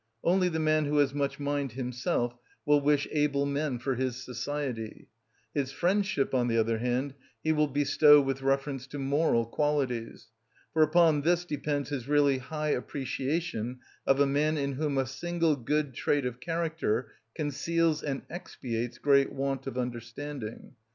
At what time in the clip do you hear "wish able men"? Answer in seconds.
2.81-3.77